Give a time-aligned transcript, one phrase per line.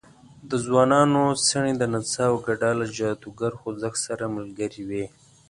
[0.49, 5.05] د ځوانانو څڼې د نڅا او ګډا له جادوګر خوځښت سره ملګرې وې.